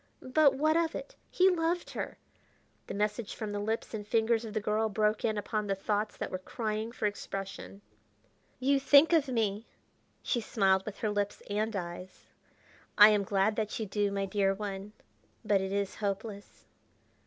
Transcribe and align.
but 0.33 0.55
what 0.55 0.75
of 0.75 0.95
it? 0.95 1.15
he 1.29 1.47
loved 1.47 1.91
her!... 1.91 2.17
The 2.87 2.95
message 2.95 3.35
from 3.35 3.51
the 3.51 3.59
lips 3.59 3.93
and 3.93 4.07
fingers 4.07 4.43
of 4.45 4.55
the 4.55 4.59
girl 4.59 4.89
broke 4.89 5.23
in 5.23 5.37
upon 5.37 5.67
the 5.67 5.75
thoughts 5.75 6.17
that 6.17 6.31
were 6.31 6.39
crying 6.39 6.91
for 6.91 7.05
expression. 7.05 7.81
"You 8.59 8.79
think 8.79 9.13
of 9.13 9.27
me." 9.27 9.67
She 10.23 10.41
smiled 10.41 10.87
with 10.87 10.97
her 11.01 11.11
lips 11.11 11.43
and 11.51 11.75
eyes. 11.75 12.25
"I 12.97 13.09
am 13.09 13.21
glad 13.23 13.55
that 13.57 13.79
you 13.79 13.85
do, 13.85 14.11
my 14.11 14.25
dear 14.25 14.55
one, 14.55 14.93
but 15.45 15.61
it 15.61 15.71
is 15.71 15.93
hopeless. 15.93 16.65